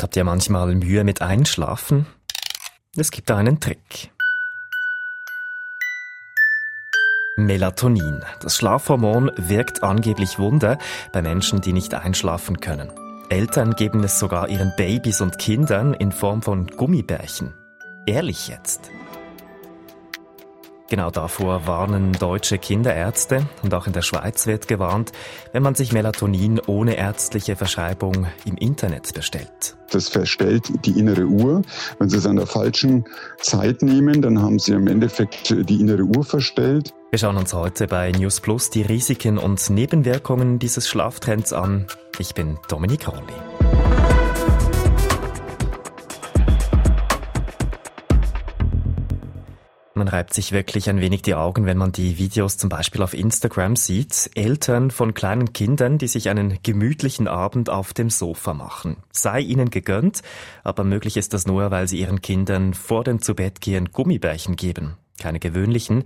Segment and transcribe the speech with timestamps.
[0.00, 2.06] Habt ihr manchmal Mühe mit Einschlafen?
[2.96, 4.10] Es gibt da einen Trick.
[7.36, 8.22] Melatonin.
[8.40, 10.78] Das Schlafhormon wirkt angeblich Wunder
[11.12, 12.90] bei Menschen, die nicht einschlafen können.
[13.28, 17.52] Eltern geben es sogar ihren Babys und Kindern in Form von Gummibärchen.
[18.06, 18.90] Ehrlich jetzt?
[20.88, 25.10] Genau davor warnen deutsche Kinderärzte und auch in der Schweiz wird gewarnt,
[25.52, 29.76] wenn man sich Melatonin ohne ärztliche Verschreibung im Internet bestellt.
[29.90, 31.62] Das verstellt die innere Uhr.
[31.98, 33.04] Wenn Sie es an der falschen
[33.38, 36.92] Zeit nehmen, dann haben Sie im Endeffekt die innere Uhr verstellt.
[37.10, 41.86] Wir schauen uns heute bei News Plus die Risiken und Nebenwirkungen dieses Schlaftrends an.
[42.18, 43.45] Ich bin Dominik Rolli.
[49.96, 53.14] Man reibt sich wirklich ein wenig die Augen, wenn man die Videos zum Beispiel auf
[53.14, 54.30] Instagram sieht.
[54.34, 58.98] Eltern von kleinen Kindern, die sich einen gemütlichen Abend auf dem Sofa machen.
[59.10, 60.20] Sei ihnen gegönnt,
[60.64, 64.98] aber möglich ist das nur, weil sie ihren Kindern vor dem Zubettgehen Gummibärchen geben.
[65.18, 66.04] Keine gewöhnlichen,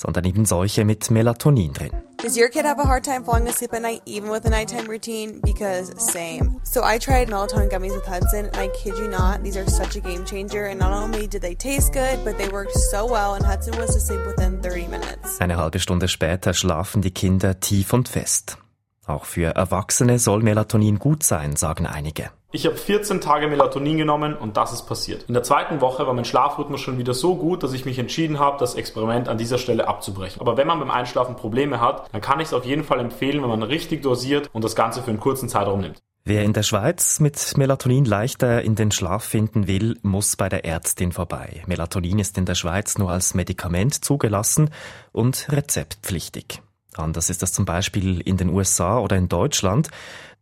[0.00, 1.90] sondern eben solche mit Melatonin drin.
[2.22, 4.86] Does your kid have a hard time falling asleep at night even with a nighttime
[4.86, 5.40] routine?
[5.42, 6.60] Because same.
[6.64, 9.96] So I tried melatonin gummies with Hudson and I kid you not, these are such
[9.96, 13.34] a game changer and not only did they taste good, but they worked so well
[13.34, 15.40] and Hudson was asleep within 30 minutes.
[15.40, 18.58] Eine halbe Stunde später schlafen die Kinder tief und fest.
[19.06, 22.30] Auch für Erwachsene soll Melatonin gut sein, sagen einige.
[22.52, 25.22] Ich habe 14 Tage Melatonin genommen und das ist passiert.
[25.28, 28.40] In der zweiten Woche war mein Schlafrhythmus schon wieder so gut, dass ich mich entschieden
[28.40, 30.40] habe, das Experiment an dieser Stelle abzubrechen.
[30.40, 33.40] Aber wenn man beim Einschlafen Probleme hat, dann kann ich es auf jeden Fall empfehlen,
[33.40, 36.00] wenn man richtig dosiert und das Ganze für einen kurzen Zeitraum nimmt.
[36.24, 40.64] Wer in der Schweiz mit Melatonin leichter in den Schlaf finden will, muss bei der
[40.64, 41.62] Ärztin vorbei.
[41.66, 44.70] Melatonin ist in der Schweiz nur als Medikament zugelassen
[45.12, 46.60] und rezeptpflichtig.
[46.96, 49.90] Anders ist das zum Beispiel in den USA oder in Deutschland.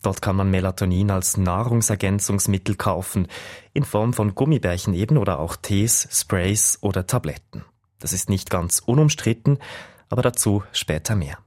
[0.03, 3.27] Dort kann man Melatonin als Nahrungsergänzungsmittel kaufen,
[3.73, 7.65] in Form von Gummibärchen eben oder auch Tees, Sprays oder Tabletten.
[7.99, 9.59] Das ist nicht ganz unumstritten,
[10.09, 11.39] aber dazu später mehr.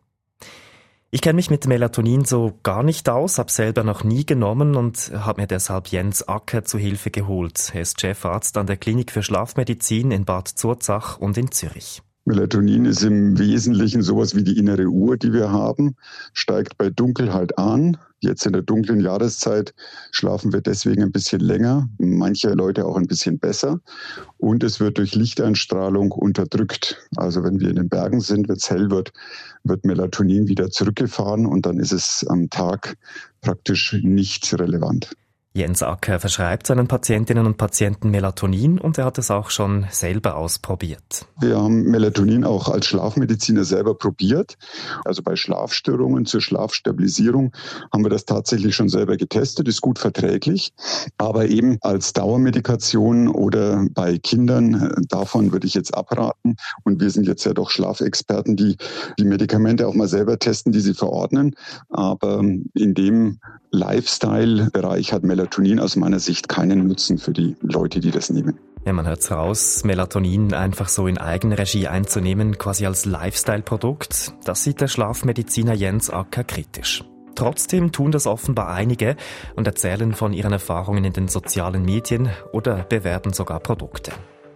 [1.14, 5.12] Ich kenne mich mit Melatonin so gar nicht aus, habe selber noch nie genommen und
[5.14, 7.72] habe mir deshalb Jens Acker zu Hilfe geholt.
[7.74, 12.02] Er ist Chefarzt an der Klinik für Schlafmedizin in Bad Zurzach und in Zürich.
[12.26, 15.96] Melatonin ist im Wesentlichen sowas wie die innere Uhr, die wir haben,
[16.34, 17.98] steigt bei Dunkelheit an.
[18.20, 19.74] Jetzt in der dunklen Jahreszeit
[20.12, 23.80] schlafen wir deswegen ein bisschen länger, manche Leute auch ein bisschen besser.
[24.38, 26.98] Und es wird durch Lichteinstrahlung unterdrückt.
[27.16, 29.12] Also wenn wir in den Bergen sind, wenn es hell wird,
[29.64, 32.98] wird Melatonin wieder zurückgefahren und dann ist es am Tag
[33.42, 35.16] praktisch nicht relevant.
[35.54, 40.38] Jens Acker verschreibt seinen Patientinnen und Patienten Melatonin und er hat es auch schon selber
[40.38, 41.26] ausprobiert.
[41.42, 44.58] Wir haben Melatonin auch als Schlafmediziner selber probiert.
[45.04, 47.52] Also bei Schlafstörungen zur Schlafstabilisierung
[47.92, 50.72] haben wir das tatsächlich schon selber getestet, ist gut verträglich.
[51.18, 56.56] Aber eben als Dauermedikation oder bei Kindern, davon würde ich jetzt abraten.
[56.86, 58.78] Und wir sind jetzt ja doch Schlafexperten, die
[59.20, 61.56] die Medikamente auch mal selber testen, die sie verordnen.
[61.90, 63.40] Aber in dem
[63.72, 65.41] Lifestyle-Bereich hat Melatonin
[65.80, 68.60] aus meiner Sicht keinen Nutzen für die Leute, die das nehmen.
[68.86, 74.82] Ja, man hört's raus, Melatonin einfach so in Eigenregie einzunehmen, quasi als Lifestyle-Produkt, das sieht
[74.82, 77.04] der Schlafmediziner Jens Acker kritisch.
[77.36, 79.16] Trotzdem tun das offenbar einige
[79.56, 84.12] und erzählen von ihren Erfahrungen in den sozialen Medien oder bewerben sogar Produkte.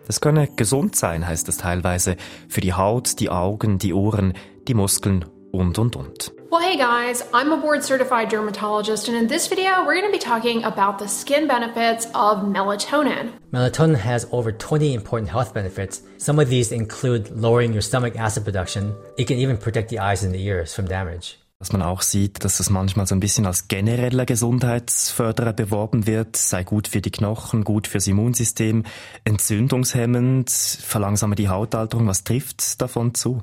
[0.07, 2.15] Das könne gesund sein, heißt es teilweise,
[2.47, 4.33] für die Haut, die Augen, die Ohren,
[4.67, 6.34] die Muskeln und und und.
[6.51, 10.11] Well, hey guys, I'm a board certified dermatologist, and in this video, we're going to
[10.11, 13.31] be talking about the skin benefits of melatonin.
[13.51, 16.01] Melatonin has over 20 important health benefits.
[16.19, 18.95] Some of these include lowering your stomach acid production.
[19.17, 21.39] It can even protect the eyes and the ears from damage.
[21.57, 26.35] Was man auch sieht, dass es manchmal so ein bisschen als genereller Gesundheitsförderer beworben wird,
[26.35, 28.83] sei gut für die Knochen, gut fürs Immunsystem,
[29.23, 32.07] entzündungshemmend, verlangsame die Hautalterung.
[32.07, 33.41] Was trifft davon zu?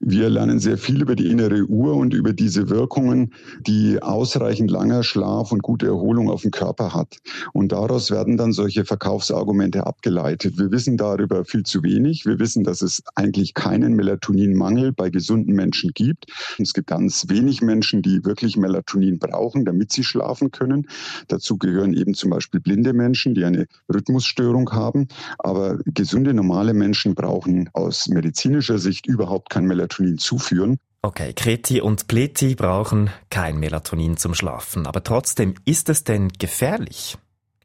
[0.00, 3.32] Wir lernen sehr viel über die innere Uhr und über diese Wirkungen,
[3.66, 7.18] die ausreichend langer Schlaf und gute Erholung auf den Körper hat.
[7.52, 10.58] Und daraus werden dann solche Verkaufsargumente abgeleitet.
[10.58, 12.26] Wir wissen darüber viel zu wenig.
[12.26, 16.26] Wir wissen, dass es eigentlich keinen Melatoninmangel bei gesunden Menschen gibt.
[16.58, 20.88] Es gibt ganz wenig Menschen, die wirklich Melatonin brauchen, damit sie schlafen können.
[21.28, 25.08] Dazu gehören eben zum Beispiel blinde Menschen, die eine Rhythmusstörung haben.
[25.38, 30.78] Aber gesunde, normale Menschen brauchen aus medizinischer Sicht überhaupt kein Melatonin zuführen.
[31.00, 34.86] Okay, Kreti und Pleti brauchen kein Melatonin zum Schlafen.
[34.86, 37.16] Aber trotzdem, ist es denn gefährlich?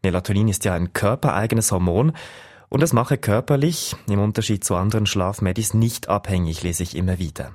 [0.03, 2.13] Melatonin ist ja ein körpereigenes Hormon
[2.69, 7.53] und es mache körperlich, im Unterschied zu anderen Schlafmedis, nicht abhängig, lese ich immer wieder.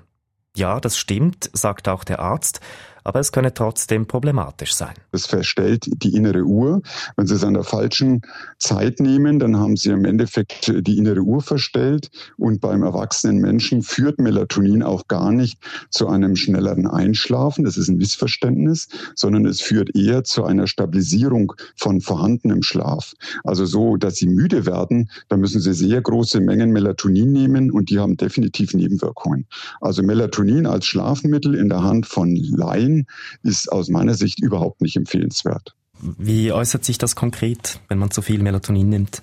[0.56, 2.60] Ja, das stimmt, sagt auch der Arzt,
[3.08, 4.92] aber es könne trotzdem problematisch sein.
[5.12, 6.82] Es verstellt die innere Uhr.
[7.16, 8.20] Wenn Sie es an der falschen
[8.58, 13.82] Zeit nehmen, dann haben Sie im Endeffekt die innere Uhr verstellt und beim erwachsenen Menschen
[13.82, 15.58] führt Melatonin auch gar nicht
[15.88, 17.64] zu einem schnelleren Einschlafen.
[17.64, 23.14] Das ist ein Missverständnis, sondern es führt eher zu einer Stabilisierung von vorhandenem Schlaf.
[23.42, 27.88] Also so, dass Sie müde werden, da müssen Sie sehr große Mengen Melatonin nehmen und
[27.88, 29.46] die haben definitiv Nebenwirkungen.
[29.80, 32.97] Also Melatonin als Schlafmittel in der Hand von Laien
[33.42, 35.74] ist aus meiner Sicht überhaupt nicht empfehlenswert.
[36.00, 39.22] Wie äußert sich das konkret, wenn man zu viel Melatonin nimmt?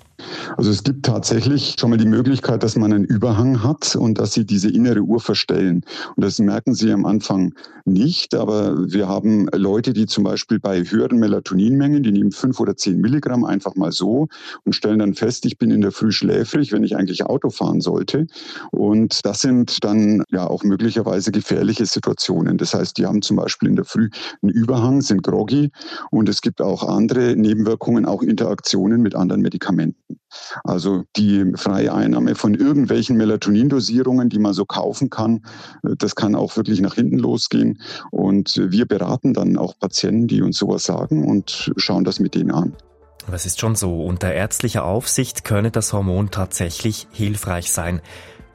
[0.58, 4.34] Also es gibt tatsächlich schon mal die Möglichkeit, dass man einen Überhang hat und dass
[4.34, 5.82] Sie diese innere Uhr verstellen.
[6.16, 7.54] Und das merken Sie am Anfang
[7.86, 12.76] nicht, aber wir haben Leute, die zum Beispiel bei höheren Melatoninmengen, die nehmen fünf oder
[12.76, 14.28] zehn Milligramm einfach mal so
[14.64, 17.82] und stellen dann fest, ich bin in der Früh schläfrig, wenn ich eigentlich Auto fahren
[17.82, 18.28] sollte.
[18.72, 22.58] Und das sind dann ja auch möglicherweise gefährliche Situationen.
[22.58, 24.10] Das heißt, die haben zum Beispiel in der Früh
[24.42, 25.72] einen Überhang, sind groggy
[26.12, 30.05] und es gibt auch andere Nebenwirkungen, auch Interaktionen mit anderen Medikamenten.
[30.64, 35.46] Also die freie Einnahme von irgendwelchen Melatonindosierungen, die man so kaufen kann,
[35.84, 37.82] äh, das kann auch wirklich nach hinten losgehen.
[38.12, 42.52] Und wir beraten dann auch Patienten, die uns sowas sagen und schauen das mit denen
[42.52, 42.76] an.
[43.32, 48.02] Es ist schon so, unter ärztlicher Aufsicht könne das Hormon tatsächlich hilfreich sein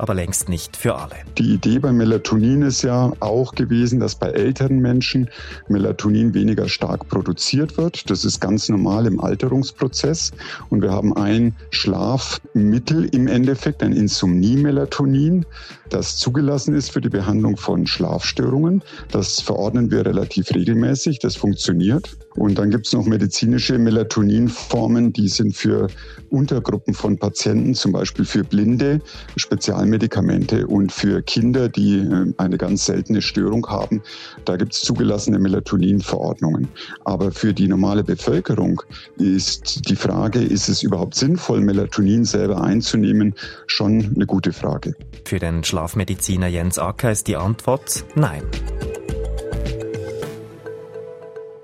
[0.00, 1.16] aber längst nicht für alle.
[1.36, 5.28] Die Idee bei Melatonin ist ja auch gewesen, dass bei älteren Menschen
[5.68, 8.08] Melatonin weniger stark produziert wird.
[8.08, 10.32] Das ist ganz normal im Alterungsprozess.
[10.70, 15.44] Und wir haben ein Schlafmittel im Endeffekt, ein Insomnie-Melatonin,
[15.90, 18.82] das zugelassen ist für die Behandlung von Schlafstörungen.
[19.10, 21.18] Das verordnen wir relativ regelmäßig.
[21.18, 22.16] Das funktioniert.
[22.36, 25.88] Und dann gibt es noch medizinische Melatoninformen, die sind für
[26.30, 29.00] Untergruppen von Patienten, zum Beispiel für Blinde,
[29.36, 34.02] Spezialmedikamente und für Kinder, die äh, eine ganz seltene Störung haben.
[34.44, 36.68] Da gibt es zugelassene Melatoninverordnungen.
[37.04, 38.82] Aber für die normale Bevölkerung
[39.18, 43.34] ist die Frage, ist es überhaupt sinnvoll, Melatonin selber einzunehmen,
[43.66, 44.94] schon eine gute Frage.
[45.24, 48.42] Für den Schlafmediziner Jens Acker ist die Antwort nein.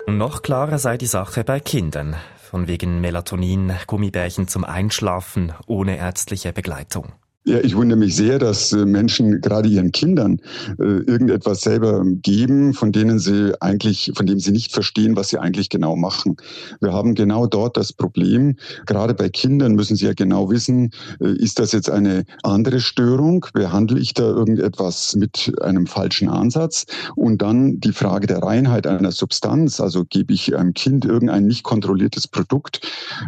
[0.09, 2.15] Noch klarer sei die Sache bei Kindern.
[2.39, 7.13] Von wegen Melatonin, Gummibärchen zum Einschlafen ohne ärztliche Begleitung.
[7.49, 10.41] Ja, ich wundere mich sehr, dass äh, Menschen gerade ihren Kindern
[10.81, 15.39] äh, irgendetwas selber geben, von denen sie eigentlich, von dem sie nicht verstehen, was sie
[15.39, 16.39] eigentlich genau machen.
[16.81, 18.57] Wir haben genau dort das Problem.
[18.87, 20.91] Gerade bei Kindern müssen sie ja genau wissen,
[21.21, 23.47] äh, ist das jetzt eine andere Störung?
[23.53, 26.87] Behandle ich da irgendetwas mit einem falschen Ansatz?
[27.15, 29.79] Und dann die Frage der Reinheit einer Substanz.
[29.79, 32.81] Also gebe ich einem Kind irgendein nicht kontrolliertes Produkt?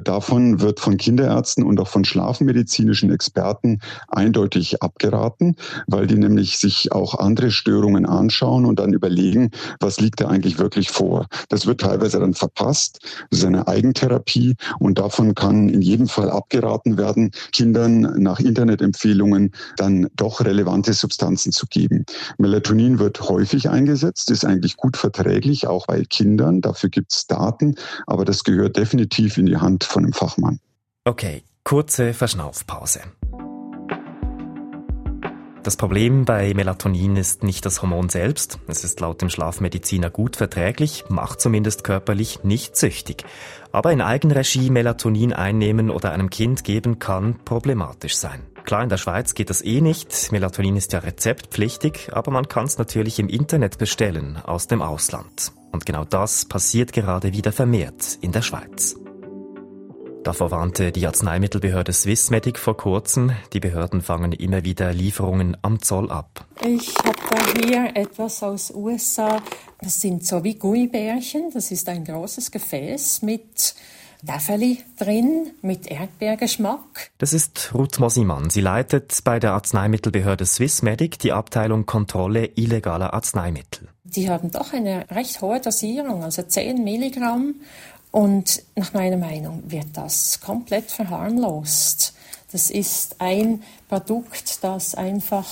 [0.03, 3.79] Davon wird von Kinderärzten und auch von schlafmedizinischen Experten
[4.09, 5.57] eindeutig abgeraten,
[5.87, 9.51] weil die nämlich sich auch andere Störungen anschauen und dann überlegen,
[9.81, 11.27] was liegt da eigentlich wirklich vor.
[11.49, 13.01] Das wird teilweise dann verpasst.
[13.31, 19.53] Das ist eine Eigentherapie und davon kann in jedem Fall abgeraten werden, Kindern nach Internetempfehlungen
[19.77, 22.05] dann doch relevante Substanzen zu geben.
[22.39, 26.61] Melatonin wird häufig eingesetzt, ist eigentlich gut verträglich, auch bei Kindern.
[26.61, 27.75] Dafür gibt es Daten,
[28.07, 30.61] aber das gehört definitiv in die Hand von einem Fachmann.
[31.05, 33.01] Okay, kurze Verschnaufpause.
[35.69, 38.59] Das Problem bei Melatonin ist nicht das Hormon selbst.
[38.69, 43.27] Es ist laut dem Schlafmediziner gut verträglich, macht zumindest körperlich nicht süchtig.
[43.71, 48.47] Aber in Eigenregie Melatonin einnehmen oder einem Kind geben kann problematisch sein.
[48.65, 50.33] Klar, in der Schweiz geht das eh nicht.
[50.33, 55.53] Melatonin ist ja rezeptpflichtig, aber man kann es natürlich im Internet bestellen aus dem Ausland.
[55.71, 58.97] Und genau das passiert gerade wieder vermehrt in der Schweiz.
[60.25, 63.33] Davor warnte die Arzneimittelbehörde Swissmedic vor kurzem.
[63.53, 66.47] Die Behörden fangen immer wieder Lieferungen am Zoll ab.
[66.65, 69.41] Ich habe da hier etwas aus USA.
[69.81, 71.51] Das sind so wie Gummibärchen.
[71.55, 73.75] Das ist ein großes Gefäß mit
[74.23, 77.13] Däffeli drin mit Erdbeergeschmack.
[77.19, 78.51] Das ist Ruth Mosimann.
[78.51, 83.89] Sie leitet bei der Arzneimittelbehörde Swissmedic die Abteilung Kontrolle illegaler Arzneimittel.
[84.03, 87.57] Die haben doch eine recht hohe Dosierung, also 10 Milligramm.
[88.11, 92.15] Und nach meiner Meinung wird das komplett verharmlost.
[92.53, 95.47] Das ist ein Produkt, das einfach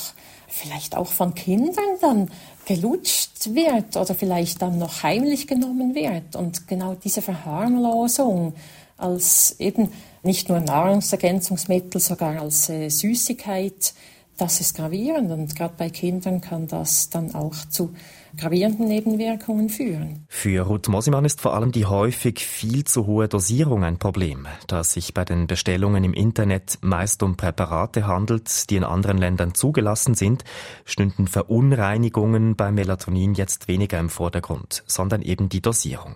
[0.48, 2.30] vielleicht auch von Kindern dann
[2.64, 6.34] gelutscht wird oder vielleicht dann noch heimlich genommen wird.
[6.34, 8.54] Und genau diese Verharmlosung
[8.96, 13.94] als eben nicht nur Nahrungsergänzungsmittel, sogar als äh, Süßigkeit,
[14.38, 17.94] das ist gravierend und gerade bei Kindern kann das dann auch zu
[18.36, 20.26] gravierenden Nebenwirkungen führen.
[20.28, 24.80] Für Ruth Mosimann ist vor allem die häufig viel zu hohe Dosierung ein Problem, da
[24.80, 29.54] es sich bei den Bestellungen im Internet meist um Präparate handelt, die in anderen Ländern
[29.54, 30.44] zugelassen sind,
[30.84, 36.14] stünden Verunreinigungen beim Melatonin jetzt weniger im Vordergrund, sondern eben die Dosierung.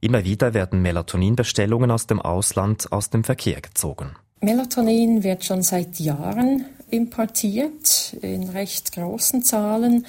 [0.00, 4.16] Immer wieder werden Melatoninbestellungen aus dem Ausland aus dem Verkehr gezogen.
[4.40, 10.06] Melatonin wird schon seit Jahren importiert in recht großen Zahlen.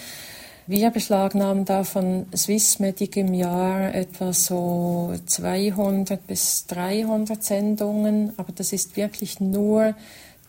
[0.68, 8.74] Wir beschlagnahmen da von Swissmedic im Jahr etwa so 200 bis 300 Sendungen, aber das
[8.74, 9.94] ist wirklich nur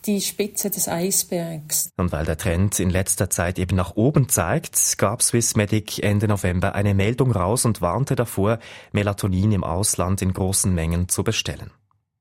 [0.07, 1.91] die Spitze des Eisbergs.
[1.99, 6.75] Und weil der Trend in letzter Zeit eben nach oben zeigt, gab Swissmedic Ende November
[6.75, 8.59] eine Meldung raus und warnte davor,
[8.93, 11.73] Melatonin im Ausland in großen Mengen zu bestellen.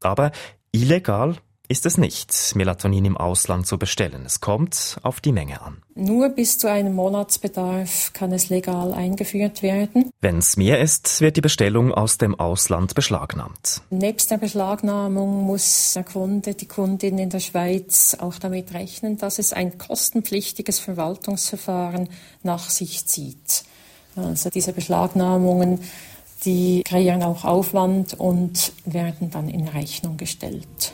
[0.01, 0.33] Aber
[0.73, 1.37] illegal
[1.67, 4.23] ist es nicht, Melatonin im Ausland zu bestellen.
[4.25, 5.81] Es kommt auf die Menge an.
[5.95, 10.09] Nur bis zu einem Monatsbedarf kann es legal eingeführt werden.
[10.21, 13.81] Wenn es mehr ist, wird die Bestellung aus dem Ausland beschlagnahmt.
[13.89, 19.39] Nebst der Beschlagnahmung muss der Kunde, die Kundin in der Schweiz auch damit rechnen, dass
[19.39, 22.09] es ein kostenpflichtiges Verwaltungsverfahren
[22.43, 23.63] nach sich zieht.
[24.15, 25.79] Also diese Beschlagnahmungen
[26.45, 30.93] die kreieren auch Aufwand und werden dann in Rechnung gestellt.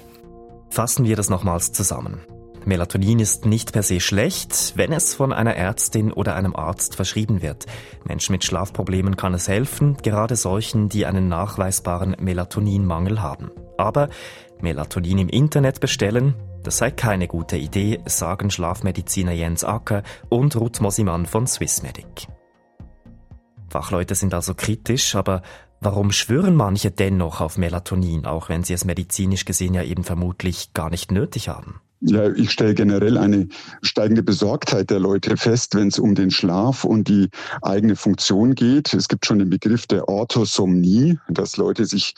[0.71, 2.21] Fassen wir das nochmals zusammen.
[2.63, 7.41] Melatonin ist nicht per se schlecht, wenn es von einer Ärztin oder einem Arzt verschrieben
[7.41, 7.65] wird.
[8.05, 13.51] Menschen mit Schlafproblemen kann es helfen, gerade solchen, die einen nachweisbaren Melatoninmangel haben.
[13.77, 14.09] Aber
[14.61, 20.79] Melatonin im Internet bestellen, das sei keine gute Idee, sagen Schlafmediziner Jens Acker und Ruth
[20.79, 22.27] Mosimann von Swissmedic.
[23.71, 25.41] Fachleute sind also kritisch, aber
[25.83, 30.73] Warum schwören manche dennoch auf Melatonin, auch wenn sie es medizinisch gesehen ja eben vermutlich
[30.73, 31.81] gar nicht nötig haben?
[32.03, 33.47] Ja, ich stelle generell eine
[33.83, 37.29] steigende Besorgtheit der Leute fest, wenn es um den Schlaf und die
[37.61, 38.91] eigene Funktion geht.
[38.95, 42.15] Es gibt schon den Begriff der Orthosomnie, dass Leute sich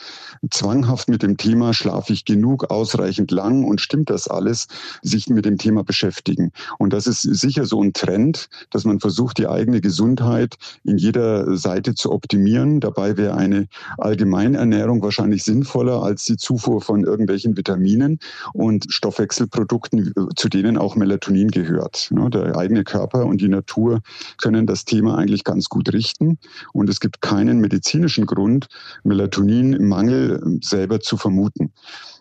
[0.50, 4.68] zwanghaft mit dem Thema schlafe ich genug, ausreichend lang und stimmt das alles,
[5.02, 6.52] sich mit dem Thema beschäftigen.
[6.78, 11.58] Und das ist sicher so ein Trend, dass man versucht, die eigene Gesundheit in jeder
[11.58, 12.80] Seite zu optimieren.
[12.80, 18.18] Dabei wäre eine Allgemeinernährung wahrscheinlich sinnvoller als die Zufuhr von irgendwelchen Vitaminen
[18.54, 22.08] und Stoffwechselprodukten Produkten, zu denen auch Melatonin gehört.
[22.12, 24.02] Der eigene Körper und die Natur
[24.38, 26.38] können das Thema eigentlich ganz gut richten.
[26.72, 28.68] Und es gibt keinen medizinischen Grund,
[29.02, 31.72] Melatonin im Mangel selber zu vermuten.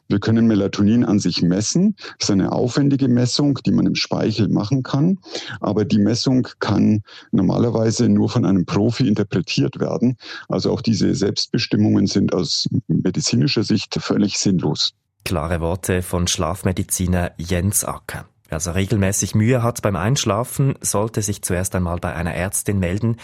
[0.10, 1.96] Wir können Melatonin an sich messen.
[2.18, 5.20] Das ist eine aufwendige Messung, die man im Speichel machen kann.
[5.60, 10.18] Aber die Messung kann normalerweise nur von einem Profi interpretiert werden.
[10.50, 14.96] Also auch diese Selbstbestimmungen sind aus medizinischer Sicht völlig sinnlos.
[15.26, 18.26] Klare Worte von Schlafmediziner Jens Acker.
[18.50, 23.18] Wer also regelmäßig Mühe hat beim Einschlafen, sollte sich zuerst einmal bei einer Ärztin melden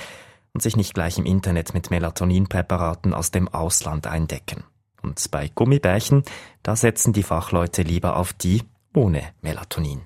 [0.54, 4.64] und sich nicht gleich im Internet mit Melatoninpräparaten aus dem Ausland eindecken.
[5.02, 6.24] Und bei Gummibärchen,
[6.64, 8.64] da setzen die Fachleute lieber auf die
[8.96, 10.02] ohne Melatonin.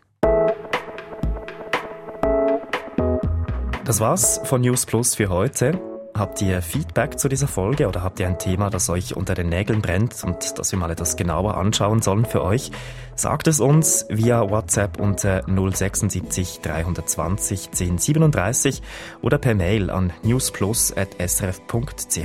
[3.86, 5.93] Das war's von News Plus für heute.
[6.16, 9.50] Habt ihr Feedback zu dieser Folge oder habt ihr ein Thema, das euch unter den
[9.50, 12.72] Nägeln brennt und das wir mal etwas genauer anschauen sollen für euch?
[13.16, 18.84] Sagt es uns via WhatsApp unter 076 320 1037
[19.24, 22.18] oder per Mail an newsplus.srf.ch.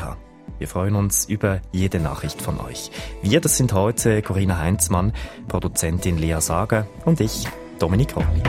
[0.58, 2.90] Wir freuen uns über jede Nachricht von euch.
[3.22, 5.14] Wir, das sind heute Corinna Heinzmann,
[5.46, 7.46] Produzentin Lea Sager und ich,
[7.78, 8.42] Dominik Rolli.